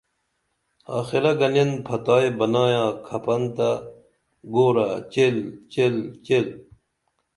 آخرا 0.97 1.31
گنِن 1.39 1.71
پھتائی 1.85 2.29
بنایا 2.39 2.85
کفن 3.05 3.41
تہ 3.55 3.69
گورہ 4.53 4.87
چیل 5.13 5.35
چیل 5.71 5.95
چیل 6.25 6.47